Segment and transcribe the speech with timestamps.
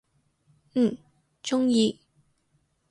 [0.73, 0.97] 嗯，
[1.43, 1.99] 中意！